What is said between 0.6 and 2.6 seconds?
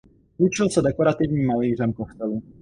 se dekorativním malířem kostelů.